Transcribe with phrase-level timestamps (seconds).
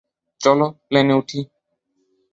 [0.41, 1.39] চল, প্লেনে উঠি।